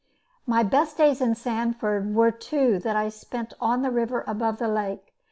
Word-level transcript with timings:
My 0.47 0.63
best 0.63 0.97
days 0.97 1.21
in 1.21 1.35
Sanford 1.35 2.15
were 2.15 2.31
two 2.31 2.79
that 2.79 2.95
I 2.95 3.09
spent 3.09 3.53
on 3.61 3.83
the 3.83 3.91
river 3.91 4.23
above 4.25 4.57
the 4.57 4.67
lake. 4.67 5.13